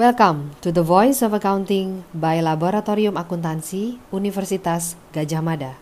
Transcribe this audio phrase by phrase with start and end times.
[0.00, 5.76] Welcome to the Voice of Accounting by Laboratorium Akuntansi Universitas Gajah Mada.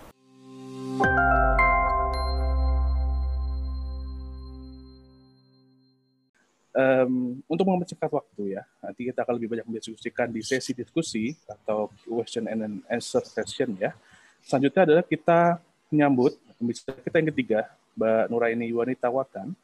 [6.75, 11.87] Um, untuk mempercepat waktu ya, nanti kita akan lebih banyak mendiskusikan di sesi diskusi atau
[12.03, 13.95] question and answer session ya.
[14.43, 15.63] Selanjutnya adalah kita
[15.95, 17.61] menyambut pembicara kita yang ketiga,
[17.95, 19.55] Mbak Nuraini Wanita Watan,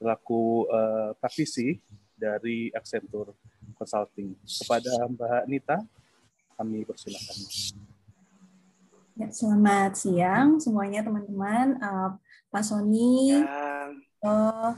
[0.00, 1.76] selaku uh, praktisi
[2.16, 3.34] dari Accenture
[3.76, 4.36] Consulting.
[4.42, 5.78] Kepada Mbak Nita,
[6.56, 7.36] kami persilakan.
[9.12, 11.76] Ya, selamat siang semuanya teman-teman.
[11.82, 12.16] Uh,
[12.48, 13.44] Pak Sony,
[14.24, 14.72] oh,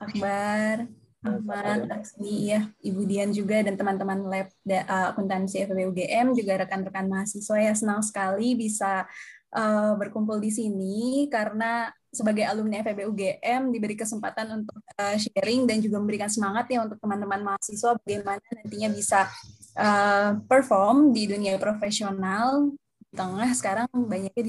[0.00, 0.88] Akbar,
[1.20, 7.04] Ahmad, Aksmi, ya, Ibu Dian juga, dan teman-teman lab uh, akuntansi FEB UGM, juga rekan-rekan
[7.04, 9.04] mahasiswa ya senang sekali bisa
[9.52, 15.78] uh, berkumpul di sini karena sebagai alumni FEB UGM diberi kesempatan untuk uh, sharing dan
[15.78, 19.30] juga memberikan semangat ya untuk teman-teman mahasiswa bagaimana nantinya bisa
[19.78, 24.42] uh, perform di dunia profesional di tengah sekarang banyaknya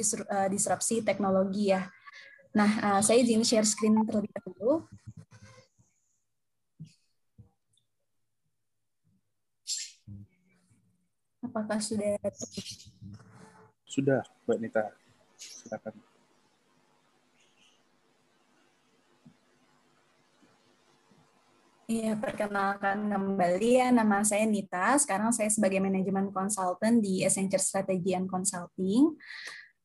[0.49, 1.85] disrupsi teknologi ya.
[2.51, 4.83] Nah, uh, saya izin share screen terlebih dahulu.
[11.41, 12.17] Apakah sudah?
[13.85, 14.83] Sudah, Mbak Nita.
[15.35, 16.10] Silakan.
[21.91, 24.95] Iya, perkenalkan kembali ya, nama saya Nita.
[24.95, 29.11] Sekarang saya sebagai manajemen konsultan di Accenture Strategy and Consulting.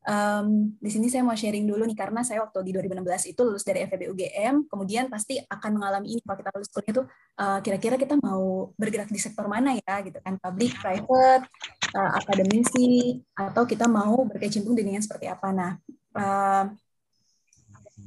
[0.07, 3.67] Um, di sini saya mau sharing dulu nih, karena saya waktu di 2016 itu lulus
[3.67, 7.03] dari FEB UGM, kemudian pasti akan mengalami ini kalau kita lulus kuliah itu
[7.43, 11.43] uh, kira-kira kita mau bergerak di sektor mana ya, gitu kan, public, private,
[11.91, 15.51] uh, akademisi, atau kita mau berkecimpung dunia seperti apa.
[15.51, 15.75] Nah,
[16.15, 16.71] uh,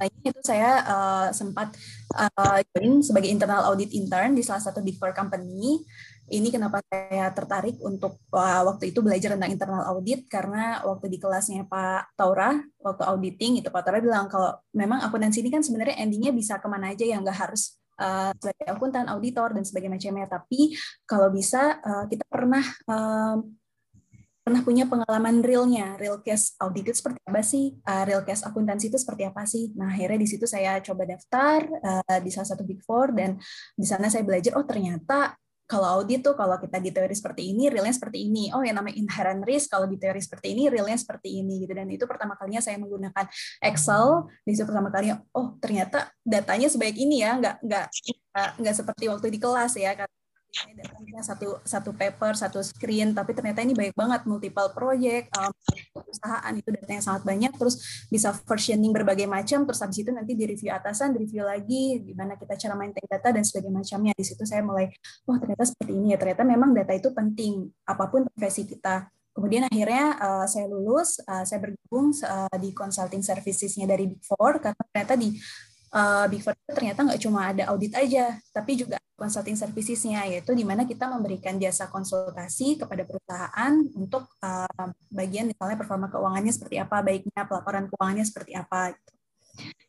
[0.07, 1.75] itu saya uh, sempat
[2.15, 5.83] uh, join sebagai internal audit intern di salah satu big four company.
[6.29, 11.17] Ini kenapa saya tertarik untuk uh, waktu itu belajar tentang internal audit karena waktu di
[11.17, 12.53] kelasnya Pak Taura
[12.85, 16.69] waktu auditing itu Pak Taura bilang kalau memang akuntansi ini kan sebenarnya endingnya bisa ke
[16.69, 20.27] mana aja yang nggak harus uh, sebagai akuntan, auditor dan sebagainya macamnya.
[20.31, 20.73] Tapi
[21.03, 23.41] kalau bisa uh, kita pernah uh,
[24.43, 28.89] pernah punya pengalaman realnya, real case audit itu seperti apa sih, uh, real case akuntansi
[28.89, 29.71] itu seperti apa sih.
[29.77, 33.37] Nah akhirnya di situ saya coba daftar uh, di salah satu big four dan
[33.77, 35.37] di sana saya belajar oh ternyata
[35.69, 38.49] kalau audit tuh kalau kita di teori seperti ini, realnya seperti ini.
[38.57, 41.77] Oh, yang namanya inherent risk kalau di teori seperti ini, realnya seperti ini gitu.
[41.77, 43.29] Dan itu pertama kalinya saya menggunakan
[43.61, 44.25] Excel.
[44.41, 47.85] Di situ pertama kalinya, oh ternyata datanya sebaik ini ya, nggak nggak
[48.65, 49.93] nggak seperti waktu di kelas ya
[50.49, 55.53] datangnya satu satu paper satu screen tapi ternyata ini baik banget multiple project um,
[55.93, 60.49] perusahaan itu datanya sangat banyak terus bisa versioning berbagai macam terus habis itu nanti di
[60.49, 64.13] review atasan di review lagi gimana kita cara maintain data dan sebagainya macamnya.
[64.13, 64.91] Di situ saya mulai
[65.25, 69.09] wah ternyata seperti ini ya ternyata memang data itu penting apa pun profesi kita.
[69.29, 74.59] Kemudian akhirnya uh, saya lulus, uh, saya bergabung uh, di consulting servicesnya dari Big Four
[74.59, 75.31] karena ternyata di
[75.93, 80.55] uh, Big Four itu ternyata nggak cuma ada audit aja, tapi juga consulting servicesnya, yaitu
[80.55, 86.79] di mana kita memberikan jasa konsultasi kepada perusahaan untuk uh, bagian misalnya performa keuangannya seperti
[86.79, 88.95] apa, baiknya pelaporan keuangannya seperti apa.
[88.95, 89.11] Gitu.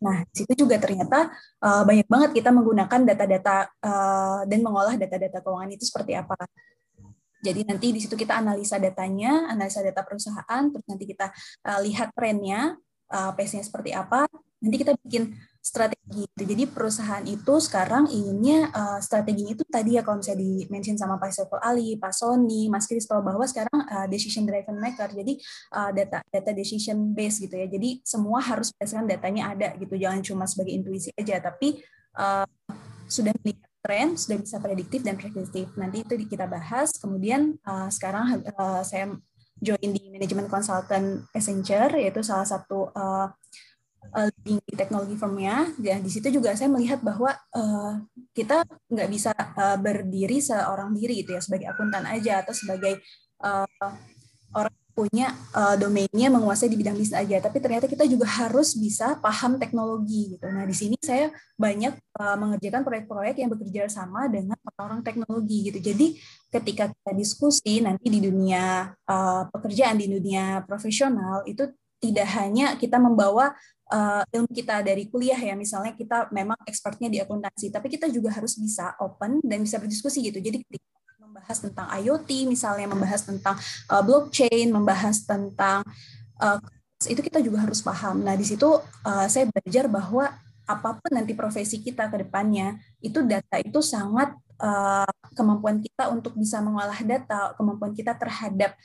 [0.03, 1.31] Nah, situ juga ternyata
[1.63, 6.35] uh, banyak banget kita menggunakan data-data uh, dan mengolah data-data keuangan itu seperti apa.
[7.41, 11.33] Jadi nanti di situ kita analisa datanya, analisa data perusahaan, terus nanti kita
[11.65, 12.77] uh, lihat trennya,
[13.15, 14.29] uh, pace-nya seperti apa,
[14.61, 16.43] nanti kita bikin strategi itu.
[16.43, 21.21] Jadi perusahaan itu sekarang inginnya uh, strateginya itu tadi ya kalau misalnya di mention sama
[21.21, 25.13] Pak Saiful Ali, Pak Sony, Mas Kristo bahwa sekarang uh, decision driven maker.
[25.13, 25.37] Jadi
[25.77, 27.69] uh, data data decision base gitu ya.
[27.69, 29.95] Jadi semua harus berdasarkan datanya ada gitu.
[29.95, 31.85] Jangan cuma sebagai intuisi aja tapi
[32.17, 32.49] uh,
[33.07, 35.69] sudah melihat tren, sudah bisa prediktif dan prediktif.
[35.77, 36.97] Nanti itu kita bahas.
[36.97, 39.13] Kemudian uh, sekarang uh, saya
[39.61, 43.29] join di manajemen consultant Accenture yaitu salah satu uh,
[44.15, 45.71] uh, di teknologi firmnya.
[45.77, 48.01] Dan di situ juga saya melihat bahwa uh,
[48.33, 52.99] kita nggak bisa uh, berdiri seorang diri gitu ya sebagai akuntan aja atau sebagai
[53.43, 53.67] uh,
[54.55, 57.41] orang punya uh, domainnya menguasai di bidang bisnis aja.
[57.41, 60.45] Tapi ternyata kita juga harus bisa paham teknologi gitu.
[60.51, 65.79] Nah di sini saya banyak uh, mengerjakan proyek-proyek yang bekerja sama dengan orang-orang teknologi gitu.
[65.81, 66.07] Jadi
[66.53, 71.65] ketika kita diskusi nanti di dunia uh, pekerjaan di dunia profesional itu
[72.01, 73.53] tidak hanya kita membawa
[73.93, 78.33] uh, ilmu kita dari kuliah ya misalnya kita memang expertnya di akuntansi tapi kita juga
[78.33, 80.63] harus bisa open dan bisa berdiskusi gitu jadi
[81.21, 83.55] membahas tentang IoT misalnya membahas tentang
[83.91, 85.83] uh, blockchain membahas tentang
[86.43, 86.59] uh,
[87.09, 88.67] itu kita juga harus paham nah di situ
[89.07, 90.31] uh, saya belajar bahwa
[90.71, 94.31] apa pun nanti profesi kita ke depannya itu data itu sangat
[94.63, 98.77] uh, kemampuan kita untuk bisa mengolah data, kemampuan kita terhadap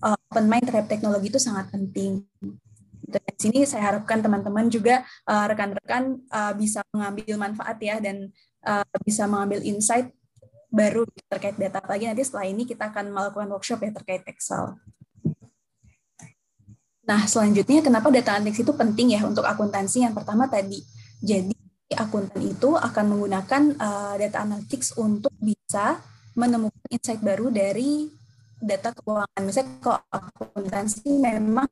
[0.00, 2.24] uh, open mind terhadap teknologi itu sangat penting.
[3.04, 8.32] Di sini saya harapkan teman-teman juga rekan-rekan uh, uh, bisa mengambil manfaat ya dan
[8.64, 10.10] uh, bisa mengambil insight
[10.72, 11.84] baru terkait data.
[11.84, 14.74] Lagi nanti setelah ini kita akan melakukan workshop ya terkait Excel.
[17.04, 20.02] Nah, selanjutnya kenapa data analytics itu penting ya untuk akuntansi?
[20.08, 20.80] Yang pertama tadi,
[21.20, 21.52] jadi
[21.94, 26.00] akuntan itu akan menggunakan uh, data analytics untuk bisa
[26.32, 28.08] menemukan insight baru dari
[28.56, 29.42] data keuangan.
[29.44, 31.68] Misalnya kalau akuntansi memang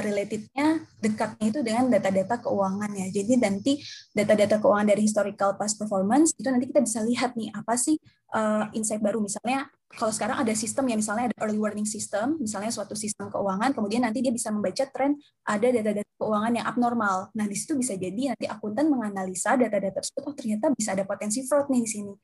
[0.00, 3.06] relatednya dekatnya itu dengan data-data keuangan ya.
[3.12, 3.72] Jadi nanti
[4.16, 8.00] data-data keuangan dari historical past performance itu nanti kita bisa lihat nih apa sih
[8.32, 12.72] uh, insight baru misalnya kalau sekarang ada sistem ya misalnya ada early warning system, misalnya
[12.72, 17.28] suatu sistem keuangan, kemudian nanti dia bisa membaca tren ada data-data keuangan yang abnormal.
[17.36, 21.44] Nah, di situ bisa jadi nanti akuntan menganalisa data-data tersebut, oh ternyata bisa ada potensi
[21.44, 22.14] fraud nih di sini.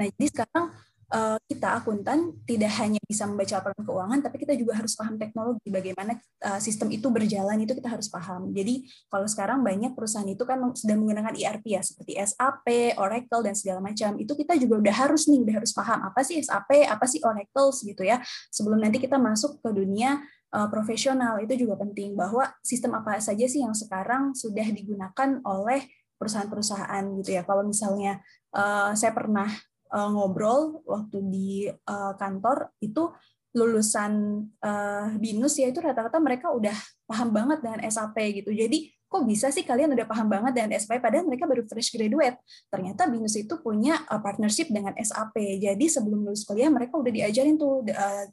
[0.00, 0.64] Nah, jadi sekarang
[1.12, 5.68] uh, kita akuntan tidak hanya bisa membaca laporan keuangan, tapi kita juga harus paham teknologi,
[5.68, 6.12] bagaimana
[6.44, 8.52] uh, sistem itu berjalan itu kita harus paham.
[8.52, 13.54] Jadi kalau sekarang banyak perusahaan itu kan sudah menggunakan ERP ya, seperti SAP, Oracle dan
[13.56, 14.16] segala macam.
[14.20, 17.70] Itu kita juga udah harus nih, udah harus paham apa sih SAP, apa sih Oracle
[17.72, 18.20] gitu ya,
[18.52, 20.20] sebelum nanti kita masuk ke dunia
[20.52, 25.84] uh, profesional itu juga penting bahwa sistem apa saja sih yang sekarang sudah digunakan oleh
[26.18, 27.42] perusahaan-perusahaan gitu ya.
[27.46, 28.18] Kalau misalnya
[28.52, 29.48] uh, saya pernah
[29.92, 33.12] uh, ngobrol waktu di uh, kantor itu
[33.56, 36.76] lulusan uh, binus ya itu rata-rata mereka udah
[37.08, 38.52] paham banget dengan SAP gitu.
[38.52, 42.36] Jadi kok bisa sih kalian udah paham banget dengan SAP padahal mereka baru fresh graduate.
[42.68, 45.36] Ternyata binus itu punya uh, partnership dengan SAP.
[45.58, 48.24] Jadi sebelum lulus kuliah mereka udah diajarin tuh uh,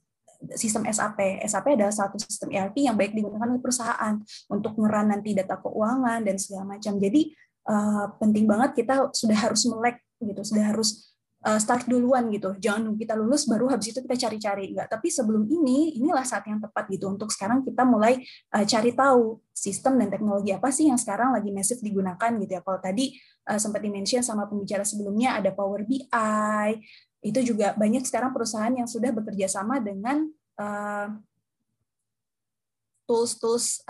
[0.54, 1.42] sistem SAP.
[1.48, 4.20] SAP adalah satu sistem ERP yang baik digunakan oleh perusahaan
[4.52, 7.00] untuk ngeran nanti data keuangan dan segala macam.
[7.00, 7.32] Jadi
[7.72, 11.15] uh, penting banget kita sudah harus melek gitu, sudah harus
[11.46, 12.58] uh, start duluan gitu.
[12.58, 14.74] Jangan nunggu kita lulus baru habis itu kita cari-cari.
[14.74, 18.26] Enggak, tapi sebelum ini inilah saat yang tepat gitu untuk sekarang kita mulai
[18.58, 22.62] uh, cari tahu sistem dan teknologi apa sih yang sekarang lagi masif digunakan gitu ya.
[22.66, 23.14] Kalau tadi
[23.46, 26.70] uh, sempat di-mention sama pembicara sebelumnya ada Power BI,
[27.26, 30.26] itu juga banyak sekarang perusahaan yang sudah bekerja sama dengan
[30.58, 31.14] uh,
[33.06, 33.86] tools-tools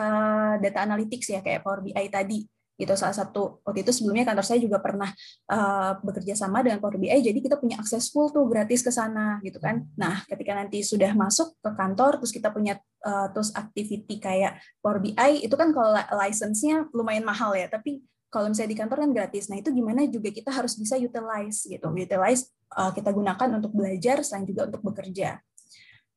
[0.59, 2.43] data analytics ya kayak Power BI tadi
[2.75, 5.07] gitu salah satu waktu itu sebelumnya kantor saya juga pernah
[5.47, 9.39] uh, bekerja sama dengan Power BI jadi kita punya akses full tuh gratis ke sana
[9.47, 9.87] gitu kan.
[9.95, 12.75] Nah ketika nanti sudah masuk ke kantor terus kita punya
[13.07, 18.51] uh, tools activity kayak Power BI itu kan kalau license-nya lumayan mahal ya tapi kalau
[18.51, 19.47] misalnya di kantor kan gratis.
[19.47, 21.87] Nah itu gimana juga kita harus bisa utilize gitu.
[21.87, 25.39] Utilize uh, kita gunakan untuk belajar selain juga untuk bekerja.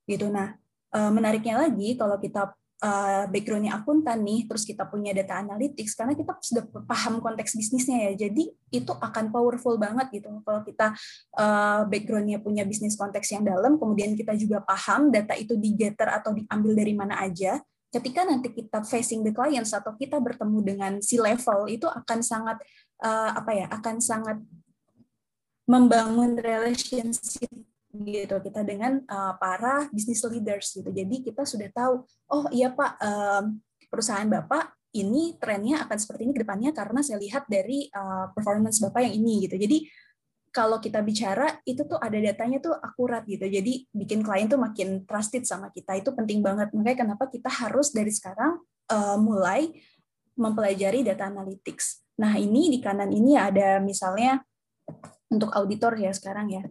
[0.02, 0.26] Gitu.
[0.26, 0.58] Nah
[0.88, 2.48] menariknya lagi kalau kita
[2.82, 8.10] uh, backgroundnya akuntan nih, terus kita punya data analytics, karena kita sudah paham konteks bisnisnya
[8.10, 10.28] ya, jadi itu akan powerful banget gitu.
[10.42, 10.94] Kalau kita
[11.38, 16.34] uh, backgroundnya punya bisnis konteks yang dalam, kemudian kita juga paham data itu digetter atau
[16.34, 21.16] diambil dari mana aja, ketika nanti kita facing the clients atau kita bertemu dengan si
[21.16, 22.60] level itu akan sangat
[23.00, 24.38] uh, apa ya, akan sangat
[25.68, 30.92] membangun relationship gitu kita dengan uh, para business leaders gitu.
[30.92, 33.44] Jadi kita sudah tahu, oh iya Pak, um,
[33.88, 38.80] perusahaan Bapak ini trennya akan seperti ini ke depannya karena saya lihat dari uh, performance
[38.84, 39.56] Bapak yang ini gitu.
[39.56, 39.88] Jadi
[40.48, 43.44] kalau kita bicara itu tuh ada datanya tuh akurat gitu.
[43.44, 45.96] Jadi bikin klien tuh makin trusted sama kita.
[45.96, 46.72] Itu penting banget.
[46.72, 49.68] Makanya kenapa kita harus dari sekarang uh, mulai
[50.38, 52.02] mempelajari data analytics.
[52.18, 54.42] Nah, ini di kanan ini ada misalnya
[55.28, 56.62] untuk auditor ya sekarang ya.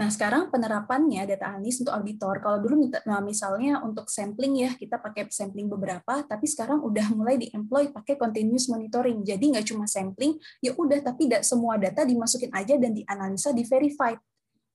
[0.00, 2.40] Nah, sekarang penerapannya data analis untuk auditor.
[2.40, 7.36] Kalau dulu nah misalnya untuk sampling ya, kita pakai sampling beberapa, tapi sekarang udah mulai
[7.36, 9.20] di-employ pakai continuous monitoring.
[9.20, 14.16] Jadi nggak cuma sampling, ya udah tapi semua data dimasukin aja dan dianalisa, di-verified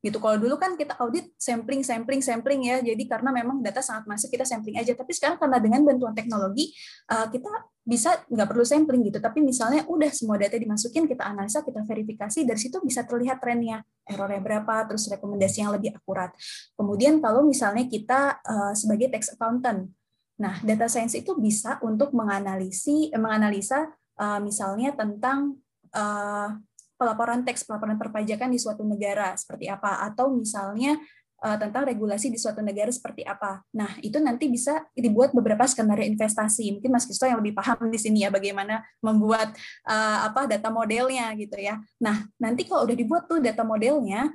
[0.06, 0.22] gitu.
[0.22, 2.78] Kalau dulu kan kita audit sampling, sampling, sampling ya.
[2.86, 4.94] Jadi karena memang data sangat masuk kita sampling aja.
[4.94, 6.70] Tapi sekarang karena dengan bantuan teknologi
[7.10, 7.50] uh, kita
[7.82, 9.18] bisa nggak perlu sampling gitu.
[9.18, 13.82] Tapi misalnya udah semua data dimasukin, kita analisa, kita verifikasi, dari situ bisa terlihat trennya,
[14.06, 16.30] errornya berapa, terus rekomendasi yang lebih akurat.
[16.78, 19.90] Kemudian kalau misalnya kita uh, sebagai tax accountant,
[20.38, 23.90] nah data science itu bisa untuk menganalisi, eh, menganalisa
[24.40, 25.60] misalnya tentang
[26.96, 30.96] pelaporan teks pelaporan perpajakan di suatu negara seperti apa atau misalnya
[31.44, 33.62] uh, tentang regulasi di suatu negara seperti apa.
[33.76, 36.80] Nah, itu nanti bisa dibuat beberapa skenario investasi.
[36.80, 39.52] Mungkin Mas Kristo yang lebih paham di sini ya bagaimana membuat
[39.86, 41.78] uh, apa data modelnya gitu ya.
[42.00, 44.32] Nah, nanti kalau udah dibuat tuh data modelnya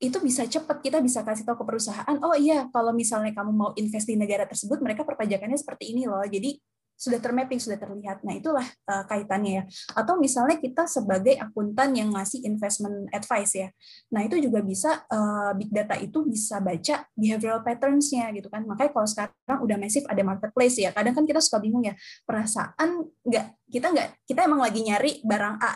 [0.00, 3.70] itu bisa cepat kita bisa kasih tahu ke perusahaan, oh iya kalau misalnya kamu mau
[3.76, 6.24] invest di negara tersebut, mereka perpajakannya seperti ini loh.
[6.24, 6.56] Jadi
[7.00, 8.20] sudah termapping, sudah terlihat.
[8.20, 9.64] Nah, itulah uh, kaitannya ya.
[9.96, 13.68] Atau misalnya kita sebagai akuntan yang ngasih investment advice ya.
[14.12, 18.68] Nah, itu juga bisa uh, big data itu bisa baca behavioral patterns-nya gitu kan.
[18.68, 20.92] Makanya kalau sekarang udah masif ada marketplace ya.
[20.92, 21.96] Kadang kan kita suka bingung ya,
[22.28, 25.72] perasaan nggak kita nggak kita emang lagi nyari barang A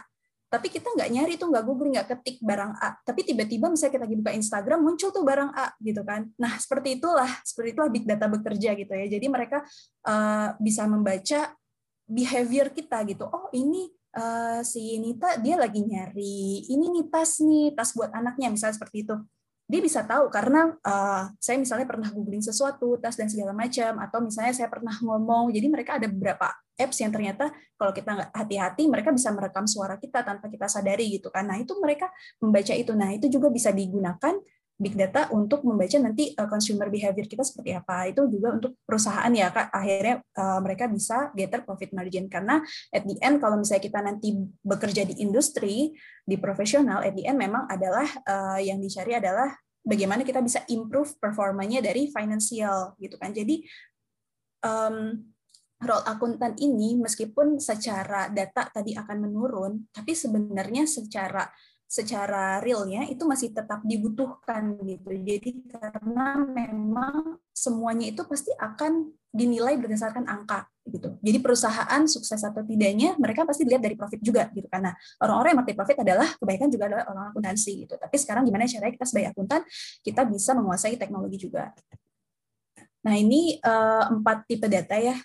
[0.54, 2.94] tapi kita nggak nyari tuh nggak googling nggak ketik barang A.
[3.02, 6.30] Tapi tiba-tiba misalnya kita lagi buka Instagram muncul tuh barang A gitu kan.
[6.38, 9.06] Nah seperti itulah seperti itulah big data bekerja gitu ya.
[9.10, 9.66] Jadi mereka
[10.06, 11.50] uh, bisa membaca
[12.06, 13.26] behavior kita gitu.
[13.26, 18.54] Oh ini uh, si Nita dia lagi nyari ini nih tas nih tas buat anaknya
[18.54, 19.14] misalnya seperti itu
[19.64, 24.18] dia bisa tahu karena uh, saya misalnya pernah googling sesuatu tas dan segala macam atau
[24.20, 28.82] misalnya saya pernah ngomong jadi mereka ada beberapa apps yang ternyata kalau kita nggak hati-hati
[28.90, 31.46] mereka bisa merekam suara kita tanpa kita sadari gitu kan.
[31.46, 32.10] Nah itu mereka
[32.42, 32.92] membaca itu.
[32.98, 34.34] Nah itu juga bisa digunakan
[34.74, 38.10] big data untuk membaca nanti uh, consumer behavior kita seperti apa.
[38.10, 39.70] Itu juga untuk perusahaan ya kak.
[39.70, 42.26] Akhirnya uh, mereka bisa getter profit margin.
[42.26, 42.58] Karena
[42.90, 45.94] at the end kalau misalnya kita nanti bekerja di industri
[46.26, 49.54] di profesional at the end memang adalah uh, yang dicari adalah
[49.84, 53.30] bagaimana kita bisa improve performanya dari financial gitu kan.
[53.30, 53.62] Jadi
[54.64, 55.22] um,
[55.84, 61.44] role akuntan ini meskipun secara data tadi akan menurun, tapi sebenarnya secara
[61.86, 65.10] secara realnya itu masih tetap dibutuhkan gitu.
[65.14, 71.16] Jadi karena memang semuanya itu pasti akan dinilai berdasarkan angka gitu.
[71.18, 75.60] Jadi perusahaan sukses atau tidaknya mereka pasti dilihat dari profit juga gitu karena orang-orang yang
[75.64, 77.94] mati profit adalah kebaikan juga adalah orang akuntansi gitu.
[77.98, 79.60] Tapi sekarang gimana caranya kita sebagai akuntan
[80.04, 81.74] kita bisa menguasai teknologi juga.
[83.04, 85.16] Nah ini uh, empat tipe data ya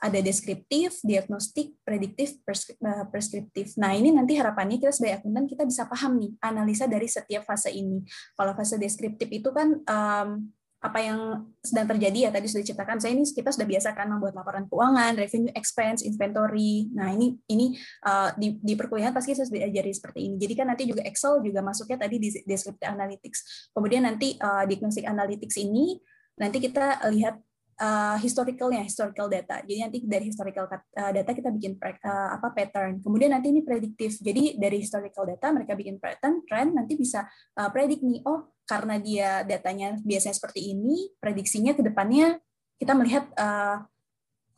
[0.00, 3.76] ada deskriptif, diagnostik, prediktif, eh, preskriptif.
[3.80, 7.72] Nah, ini nanti harapannya kita sebagai akuntan kita bisa paham nih analisa dari setiap fase
[7.72, 8.04] ini.
[8.36, 10.28] Kalau fase deskriptif itu kan um,
[10.80, 14.32] apa yang sedang terjadi ya tadi sudah diceritakan saya ini kita sudah biasa kan membuat
[14.32, 16.88] laporan keuangan, revenue expense, inventory.
[16.96, 17.76] Nah, ini ini
[18.08, 20.40] uh, di, di perkuliahan pasti saya sudah diajari seperti ini.
[20.40, 23.68] Jadi kan nanti juga Excel juga masuknya tadi di descriptive analytics.
[23.76, 26.00] Kemudian nanti uh, diagnostic analytics ini
[26.40, 27.36] nanti kita lihat
[27.80, 33.00] uh, historicalnya historical data jadi nanti dari historical uh, data kita bikin uh, apa pattern
[33.00, 37.24] kemudian nanti ini prediktif jadi dari historical data mereka bikin pattern trend nanti bisa
[37.56, 42.38] uh, predik nih oh karena dia datanya biasanya seperti ini prediksinya ke depannya
[42.78, 43.28] kita melihat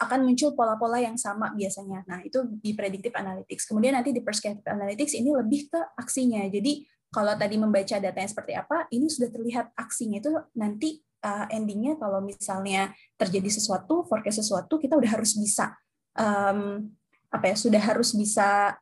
[0.02, 2.02] akan muncul pola-pola yang sama biasanya.
[2.10, 3.70] Nah, itu di predictive analytics.
[3.70, 6.42] Kemudian nanti di prescriptive analytics ini lebih ke aksinya.
[6.50, 11.96] Jadi, kalau tadi membaca datanya seperti apa, ini sudah terlihat aksinya itu nanti uh, endingnya
[11.96, 15.72] kalau misalnya terjadi sesuatu, forecast sesuatu, kita udah harus bisa
[16.18, 16.90] um,
[17.32, 18.76] apa ya, sudah harus bisa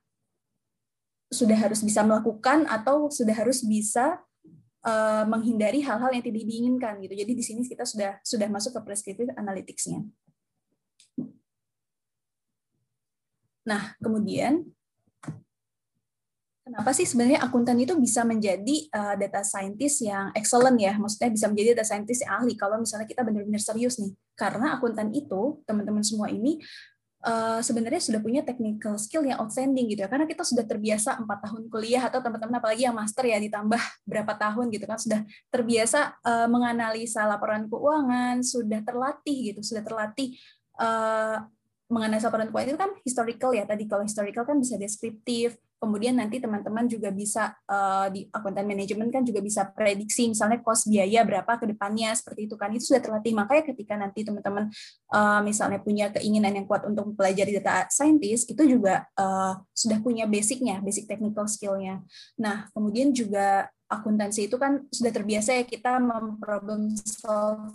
[1.30, 4.18] sudah harus bisa melakukan atau sudah harus bisa
[4.82, 7.14] uh, menghindari hal-hal yang tidak diinginkan gitu.
[7.14, 10.02] Jadi di sini kita sudah sudah masuk ke prescriptive analytics-nya.
[13.70, 14.66] Nah, kemudian
[16.70, 20.94] Kenapa sih sebenarnya akuntan itu bisa menjadi uh, data scientist yang excellent ya?
[20.94, 24.14] Maksudnya bisa menjadi data scientist yang ahli kalau misalnya kita benar-benar serius nih.
[24.38, 26.62] Karena akuntan itu, teman-teman semua ini
[27.26, 30.08] uh, sebenarnya sudah punya technical skill yang outstanding gitu ya.
[30.14, 34.32] Karena kita sudah terbiasa empat tahun kuliah atau teman-teman apalagi yang master ya ditambah berapa
[34.38, 40.38] tahun gitu kan sudah terbiasa uh, menganalisa laporan keuangan, sudah terlatih gitu, sudah terlatih
[40.78, 41.50] uh,
[41.90, 43.66] menganalisa keuangan itu kan historical ya.
[43.66, 49.10] Tadi kalau historical kan bisa deskriptif, kemudian nanti teman-teman juga bisa uh, di akuntan manajemen
[49.10, 52.70] kan juga bisa prediksi misalnya cost biaya berapa ke depannya seperti itu kan.
[52.70, 53.34] Itu sudah terlatih.
[53.34, 54.70] Makanya ketika nanti teman-teman
[55.10, 60.30] uh, misalnya punya keinginan yang kuat untuk mempelajari data scientist itu juga uh, sudah punya
[60.30, 62.06] basicnya basic technical skillnya.
[62.38, 67.74] Nah kemudian juga akuntansi itu kan sudah terbiasa ya kita memproblem solve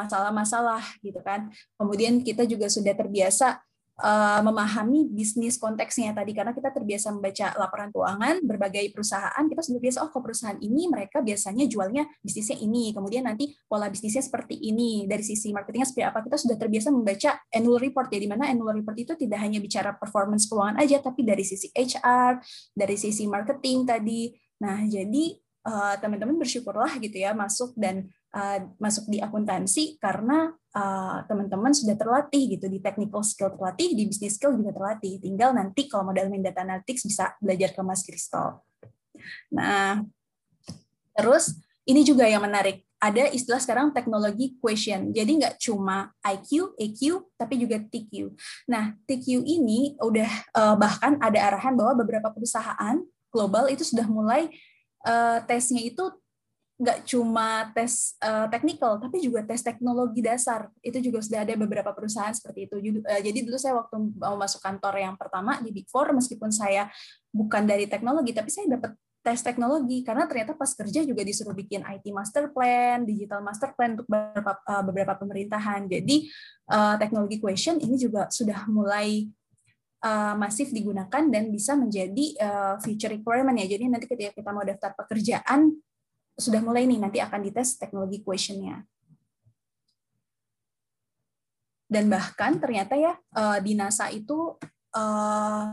[0.00, 1.52] masalah-masalah gitu kan.
[1.76, 3.60] Kemudian kita juga sudah terbiasa
[4.00, 6.36] uh, memahami bisnis konteksnya tadi.
[6.36, 10.88] Karena kita terbiasa membaca laporan keuangan berbagai perusahaan kita sudah biasa oh ke perusahaan ini
[10.88, 15.08] mereka biasanya jualnya bisnisnya ini kemudian nanti pola bisnisnya seperti ini.
[15.08, 18.76] Dari sisi marketingnya seperti apa kita sudah terbiasa membaca annual report ya di mana annual
[18.76, 22.40] report itu tidak hanya bicara performance keuangan aja tapi dari sisi HR
[22.76, 24.32] dari sisi marketing tadi.
[24.56, 31.24] Nah jadi uh, teman-teman bersyukurlah gitu ya masuk dan uh, masuk di akuntansi karena uh,
[31.24, 35.16] teman-teman sudah terlatih gitu di technical skill terlatih, di business skill juga terlatih.
[35.24, 38.60] Tinggal nanti kalau modal main data analytics bisa belajar ke Mas Kristal.
[39.48, 40.04] Nah,
[41.16, 41.56] terus
[41.88, 42.84] ini juga yang menarik.
[42.96, 45.12] Ada istilah sekarang teknologi question.
[45.12, 48.32] Jadi nggak cuma IQ, EQ, tapi juga TQ.
[48.72, 52.96] Nah, TQ ini udah uh, bahkan ada arahan bahwa beberapa perusahaan
[53.28, 54.48] global itu sudah mulai
[55.04, 56.08] uh, tesnya itu
[56.76, 60.68] nggak cuma tes uh, technical, tapi juga tes teknologi dasar.
[60.84, 62.76] Itu juga sudah ada beberapa perusahaan seperti itu.
[63.00, 66.92] Uh, jadi dulu saya waktu mau masuk kantor yang pertama di Big Four, meskipun saya
[67.32, 68.92] bukan dari teknologi, tapi saya dapat
[69.24, 73.98] tes teknologi karena ternyata pas kerja juga disuruh bikin IT master plan, digital master plan
[73.98, 75.88] untuk beberapa, uh, beberapa pemerintahan.
[75.88, 76.28] Jadi
[76.70, 79.26] uh, teknologi question ini juga sudah mulai
[80.04, 83.66] uh, masif digunakan dan bisa menjadi uh, future requirement ya.
[83.74, 85.74] Jadi nanti ketika kita mau daftar pekerjaan
[86.36, 88.84] sudah mulai nih nanti akan dites teknologi questionnya.
[91.86, 94.58] Dan bahkan ternyata ya uh, di NASA itu
[94.92, 95.66] uh,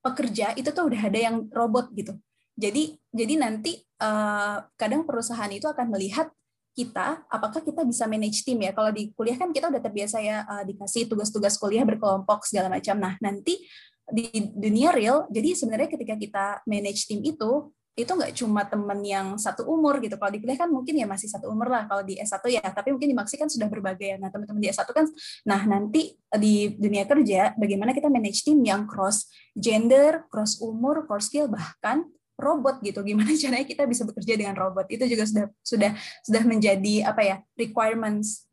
[0.00, 2.16] pekerja itu tuh udah ada yang robot gitu.
[2.58, 6.32] Jadi jadi nanti uh, kadang perusahaan itu akan melihat
[6.78, 10.46] kita apakah kita bisa manage tim ya kalau di kuliah kan kita udah terbiasa ya
[10.62, 13.66] dikasih tugas-tugas kuliah berkelompok segala macam nah nanti
[14.06, 19.34] di dunia real jadi sebenarnya ketika kita manage tim itu itu nggak cuma teman yang
[19.34, 20.14] satu umur gitu.
[20.14, 21.90] Kalau di kuliah kan mungkin ya masih satu umur lah.
[21.90, 24.22] Kalau di S1 ya, tapi mungkin di kan sudah berbagai.
[24.22, 25.10] Nah, teman-teman di S1 kan,
[25.42, 29.26] nah nanti di dunia kerja, bagaimana kita manage tim yang cross
[29.58, 32.06] gender, cross umur, cross skill, bahkan
[32.38, 33.02] robot gitu.
[33.02, 34.86] Gimana caranya kita bisa bekerja dengan robot?
[34.86, 35.90] Itu juga sudah sudah
[36.22, 38.47] sudah menjadi apa ya requirements.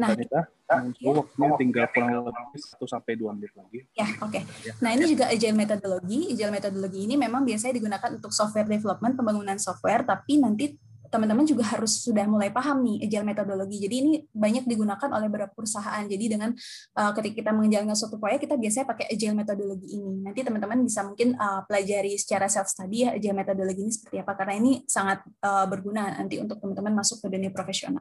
[0.00, 1.12] Nah, Anita, ya.
[1.12, 3.84] waktunya tinggal kurang lebih satu sampai dua menit lagi.
[3.92, 4.32] Ya, oke.
[4.32, 4.42] Okay.
[4.64, 4.72] Ya.
[4.80, 6.32] Nah, ini juga agile methodology.
[6.32, 10.80] Agile methodology ini memang biasanya digunakan untuk software development, pembangunan software, tapi nanti
[11.12, 13.76] teman-teman juga harus sudah mulai paham nih agile metodologi.
[13.84, 16.00] Jadi ini banyak digunakan oleh beberapa perusahaan.
[16.08, 16.56] Jadi dengan
[16.96, 20.24] uh, ketika kita menjalankan suatu proyek kita biasanya pakai agile metodologi ini.
[20.24, 24.32] Nanti teman-teman bisa mungkin uh, pelajari secara self study ya agile metodologi ini seperti apa
[24.32, 28.00] karena ini sangat uh, berguna nanti untuk teman-teman masuk ke dunia profesional.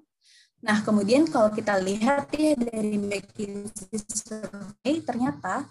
[0.62, 5.66] Nah, kemudian kalau kita lihat ya dari McKinsey survey ternyata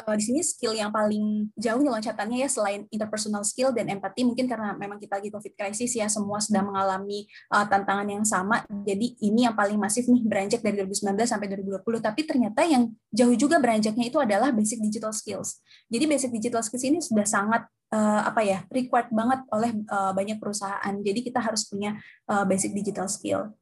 [0.00, 4.26] uh, di sini skill yang paling jauh nih loncatannya ya selain interpersonal skill dan empati
[4.26, 8.64] mungkin karena memang kita lagi covid crisis ya semua sedang mengalami uh, tantangan yang sama.
[8.88, 13.36] Jadi ini yang paling masif nih beranjak dari 2019 sampai 2020 tapi ternyata yang jauh
[13.38, 15.62] juga beranjaknya itu adalah basic digital skills.
[15.92, 20.42] Jadi basic digital skills ini sudah sangat uh, apa ya required banget oleh uh, banyak
[20.42, 21.94] perusahaan jadi kita harus punya
[22.26, 23.54] uh, basic digital skill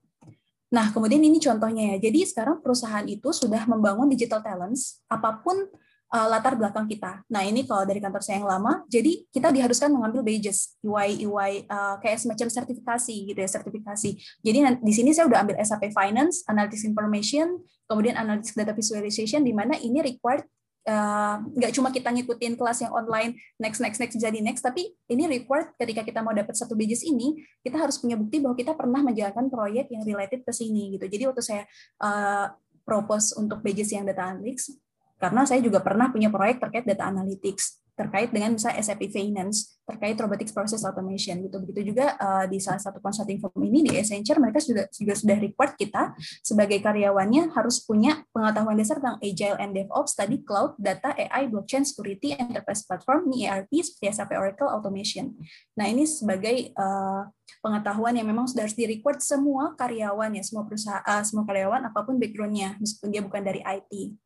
[0.73, 2.09] Nah, kemudian ini contohnya ya.
[2.09, 5.69] Jadi sekarang perusahaan itu sudah membangun digital talents, apa pun
[6.13, 7.25] uh, latar belakang kita.
[7.33, 11.53] Nah ini kalau dari kantor saya yang lama, jadi kita diharuskan mengambil badges, EY, EY
[11.67, 14.11] uh, kayak semacam sertifikasi gitu ya, sertifikasi.
[14.45, 19.57] Jadi di sini saya udah ambil SAP Finance, Analytics Information, kemudian Analytics Data Visualization, di
[19.57, 20.45] mana ini required
[20.89, 25.27] uh, nggak cuma kita ngikutin kelas yang online next next next jadi next tapi ini
[25.27, 29.01] required ketika kita mau dapat satu badges ini kita harus punya bukti bahwa kita pernah
[29.03, 31.07] menjalankan proyek yang related ke sini gitu.
[31.07, 31.63] Jadi waktu saya
[32.03, 32.51] uh,
[32.83, 34.75] propose untuk badges yang data analytics
[35.23, 40.17] karena saya juga pernah punya proyek terkait data analytics, terkait dengan misalnya SAP Finance, terkait
[40.17, 41.61] robotics process automation gitu.
[41.61, 45.37] Begitu juga uh, di salah satu consulting firm ini di Accenture mereka sudah juga sudah
[45.37, 51.13] required kita sebagai karyawannya harus punya pengetahuan dasar tentang agile and DevOps, tadi cloud, data,
[51.13, 55.37] AI, blockchain, security, enterprise platform, ERP seperti SAP Oracle automation.
[55.77, 57.29] Nah, ini sebagai uh,
[57.61, 61.93] pengetahuan yang memang sudah harus di required semua karyawan ya, semua perusahaan, uh, semua karyawan
[61.93, 64.17] apa pun backgroundnya, meskipun dia bukan dari IT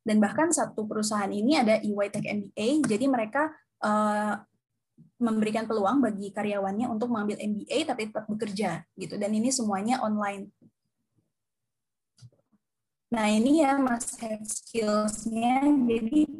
[0.00, 3.52] dan bahkan satu perusahaan ini ada EY Tech MBA jadi mereka
[3.84, 4.40] uh,
[5.20, 9.20] memberikan peluang bagi karyawannya untuk mengambil MBA tapi tetap bekerja gitu.
[9.20, 10.48] Dan ini semuanya online.
[13.10, 14.06] Nah ini ya mas
[14.46, 16.30] skillsnya, jadi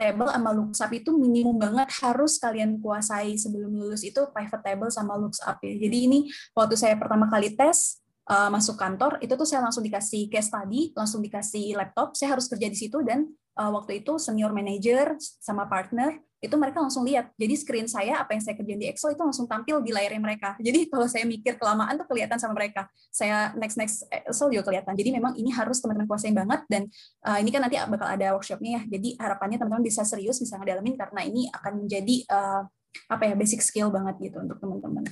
[0.00, 5.20] table sama lookup itu minimum banget harus kalian kuasai sebelum lulus itu pivot table sama
[5.20, 5.74] lookup ya.
[5.76, 6.18] Jadi ini
[6.56, 10.92] waktu saya pertama kali tes, uh, masuk kantor itu tuh saya langsung dikasih case study,
[10.96, 15.66] langsung dikasih laptop, saya harus kerja di situ dan uh, waktu itu senior manager sama
[15.68, 17.32] partner itu mereka langsung lihat.
[17.40, 20.52] Jadi screen saya apa yang saya kerjain di Excel itu langsung tampil di layarnya mereka.
[20.66, 22.84] Jadi kalau saya mikir kelamaan tuh kelihatan sama mereka.
[23.08, 24.92] Saya next next Excel juga kelihatan.
[24.92, 26.82] Jadi memang ini harus teman-teman kuasain banget dan
[27.24, 28.82] uh, ini kan nanti bakal ada workshopnya ya.
[28.92, 32.62] Jadi harapannya teman-teman bisa serius bisa ngedalamin karena ini akan menjadi uh,
[33.08, 35.08] apa ya basic skill banget gitu untuk teman-teman.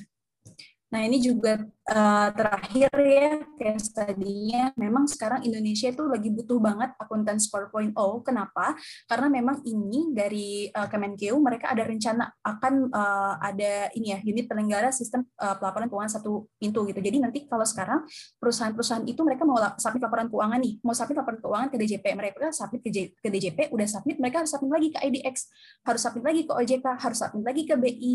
[0.93, 1.57] Nah ini juga
[1.89, 7.91] uh, terakhir ya case tadinya memang sekarang Indonesia itu lagi butuh banget akuntan 4.0.
[8.23, 8.77] Kenapa?
[9.07, 14.45] Karena memang ini dari uh, Kemenkeu mereka ada rencana akan uh, ada ini ya unit
[14.47, 16.99] penyelenggara sistem uh, pelaporan keuangan satu pintu gitu.
[16.99, 18.07] Jadi nanti kalau sekarang
[18.39, 22.51] perusahaan-perusahaan itu mereka mau submit laporan keuangan nih, mau submit laporan keuangan ke DJP, mereka
[22.55, 25.35] submit ke, ke DJP, udah submit mereka harus submit lagi ke IDX,
[25.83, 28.13] harus submit lagi ke OJK, harus submit lagi ke BI.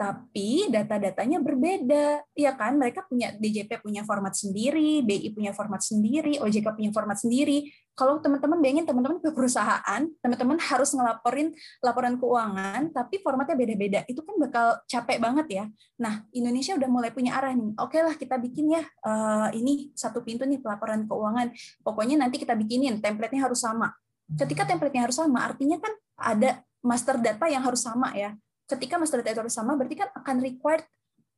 [0.00, 6.38] Tapi data-datanya berbeda Iya kan, mereka punya DJP punya format sendiri, BI punya format sendiri,
[6.38, 7.66] OJK punya format sendiri.
[8.00, 11.52] kalau teman-teman bayangin teman-teman ke perusahaan, teman-teman harus ngelaporin
[11.84, 14.00] laporan keuangan, tapi formatnya beda-beda.
[14.08, 15.64] Itu kan bakal capek banget ya.
[16.00, 17.76] Nah, Indonesia udah mulai punya arah nih.
[17.76, 21.52] Oke lah, kita bikin ya uh, ini satu pintu nih pelaporan keuangan.
[21.84, 23.92] Pokoknya nanti kita bikinin, template-nya harus sama.
[24.32, 28.32] Ketika template-nya harus sama, artinya kan ada master data yang harus sama ya.
[28.64, 30.88] Ketika master data harus sama, berarti kan akan required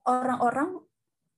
[0.07, 0.79] orang-orang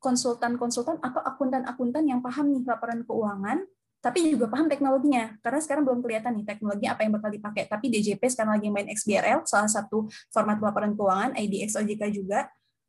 [0.04, 3.64] konsultan-konsultan atau akuntan-akuntan yang paham nih laporan keuangan,
[4.04, 5.32] tapi juga paham teknologinya.
[5.40, 7.64] Karena sekarang belum kelihatan nih teknologi apa yang bakal dipakai.
[7.64, 12.44] Tapi DJP sekarang lagi main XBRL, salah satu format laporan keuangan, IDX OJK juga.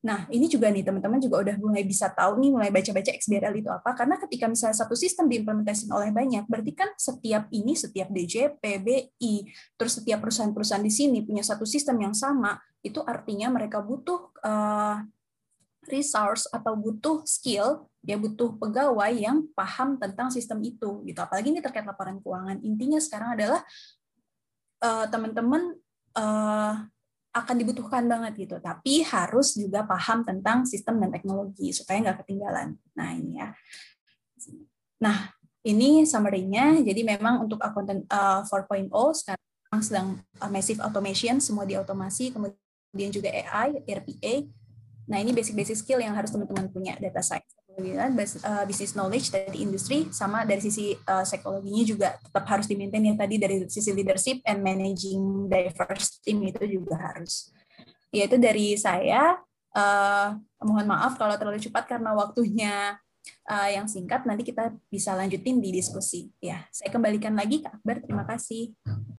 [0.06, 3.72] Nah, ini juga nih teman-teman juga udah mulai bisa tahu nih, mulai baca-baca XBRL itu
[3.72, 3.90] apa.
[3.98, 9.34] Karena ketika misalnya satu sistem diimplementasi oleh banyak, berarti kan setiap ini, setiap DJP, BI,
[9.74, 12.54] terus setiap perusahaan-perusahaan di sini punya satu sistem yang sama,
[12.86, 15.02] itu artinya mereka butuh uh,
[15.90, 21.20] resource atau butuh skill, ya butuh pegawai yang paham tentang sistem itu gitu.
[21.22, 22.62] Apalagi ini terkait laporan keuangan.
[22.62, 23.62] Intinya sekarang adalah
[24.84, 25.78] uh, teman-teman
[26.18, 26.74] uh,
[27.36, 32.80] akan dibutuhkan banget gitu, tapi harus juga paham tentang sistem dan teknologi supaya nggak ketinggalan.
[32.96, 33.52] Nah ini ya.
[35.04, 36.80] Nah ini summary-nya.
[36.86, 39.42] Jadi memang untuk akuntan uh, 4.0 sekarang
[39.82, 40.08] sedang
[40.40, 44.48] uh, massive automation, semua diotomasi, kemudian juga AI, RPA,
[45.06, 47.54] Nah, ini basic-basic skill yang harus teman-teman punya, data science,
[48.42, 53.14] uh, business knowledge dari industri, sama dari sisi uh, psikologinya juga tetap harus dimaintain ya
[53.14, 57.54] tadi dari sisi leadership and managing diverse team itu juga harus.
[58.10, 59.38] Yaitu dari saya,
[59.76, 60.28] uh,
[60.66, 62.98] mohon maaf kalau terlalu cepat karena waktunya
[63.46, 66.34] uh, yang singkat, nanti kita bisa lanjutin di diskusi.
[66.42, 68.74] Ya, saya kembalikan lagi ke Akbar, terima kasih.